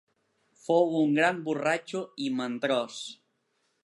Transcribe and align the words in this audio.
Fou 0.61 0.87
un 1.01 1.11
gran 1.19 1.41
borratxo 1.49 2.01
i 2.29 2.31
mandrós. 2.39 2.97